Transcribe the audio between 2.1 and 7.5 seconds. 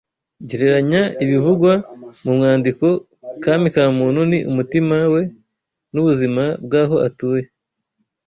mu mwandiko Kami ka muntu ni umutima wen’ubuzima bw’aho utuye